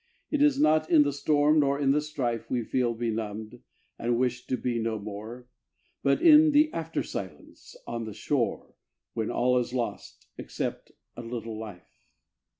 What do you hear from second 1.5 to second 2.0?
nor in